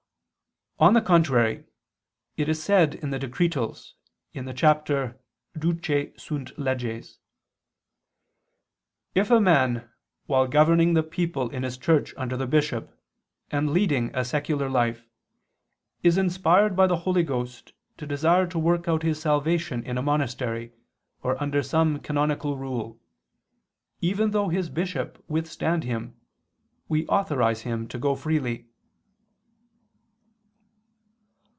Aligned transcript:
On 0.79 0.95
the 0.95 1.01
contrary, 1.01 1.65
It 2.37 2.49
is 2.49 2.59
said 2.63 2.95
in 2.95 3.11
the 3.11 3.19
Decretals 3.19 3.93
(XIX, 4.33 4.43
qu. 4.49 4.49
ii, 4.49 4.53
cap. 4.55 5.17
Duce 5.55 6.09
sunt 6.17 6.57
leges.): 6.57 7.19
"If 9.13 9.29
a 9.29 9.39
man, 9.39 9.87
while 10.25 10.47
governing 10.47 10.95
the 10.95 11.03
people 11.03 11.51
in 11.51 11.61
his 11.61 11.77
church 11.77 12.15
under 12.17 12.35
the 12.35 12.47
bishop 12.47 12.99
and 13.51 13.69
leading 13.69 14.09
a 14.15 14.25
secular 14.25 14.67
life, 14.71 15.07
is 16.01 16.17
inspired 16.17 16.75
by 16.75 16.87
the 16.87 16.97
Holy 17.05 17.21
Ghost 17.21 17.73
to 17.97 18.07
desire 18.07 18.47
to 18.47 18.57
work 18.57 18.87
out 18.87 19.03
his 19.03 19.21
salvation 19.21 19.83
in 19.83 19.99
a 19.99 20.01
monastery 20.01 20.73
or 21.21 21.39
under 21.39 21.61
some 21.61 21.99
canonical 21.99 22.57
rule, 22.57 22.99
even 23.99 24.31
though 24.31 24.49
his 24.49 24.71
bishop 24.71 25.23
withstand 25.29 25.83
him, 25.83 26.17
we 26.87 27.05
authorize 27.05 27.61
him 27.61 27.87
to 27.89 27.99
go 27.99 28.15
freely." 28.15 28.65